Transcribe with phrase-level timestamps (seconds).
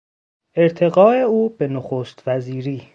[0.55, 2.87] ارتقا او به نخست وزیری